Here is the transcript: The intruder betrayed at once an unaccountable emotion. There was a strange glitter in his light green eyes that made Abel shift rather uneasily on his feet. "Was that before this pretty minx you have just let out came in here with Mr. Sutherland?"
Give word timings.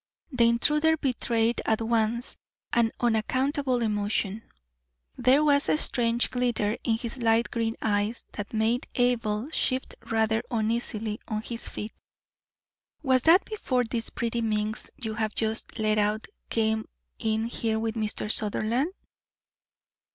The 0.31 0.49
intruder 0.49 0.97
betrayed 0.97 1.61
at 1.63 1.79
once 1.79 2.35
an 2.73 2.91
unaccountable 2.99 3.83
emotion. 3.83 4.41
There 5.15 5.43
was 5.43 5.69
a 5.69 5.77
strange 5.77 6.31
glitter 6.31 6.75
in 6.83 6.97
his 6.97 7.19
light 7.21 7.51
green 7.51 7.75
eyes 7.83 8.25
that 8.31 8.51
made 8.51 8.87
Abel 8.95 9.51
shift 9.51 9.93
rather 10.07 10.41
uneasily 10.49 11.19
on 11.27 11.43
his 11.43 11.67
feet. 11.69 11.93
"Was 13.03 13.21
that 13.21 13.45
before 13.45 13.83
this 13.83 14.09
pretty 14.09 14.41
minx 14.41 14.89
you 14.97 15.13
have 15.13 15.35
just 15.35 15.77
let 15.77 15.99
out 15.99 16.25
came 16.49 16.85
in 17.19 17.45
here 17.45 17.77
with 17.77 17.93
Mr. 17.93 18.31
Sutherland?" 18.31 18.91